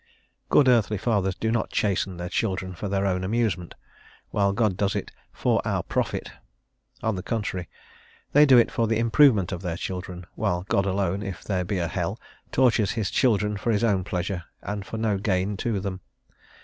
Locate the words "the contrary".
7.13-7.69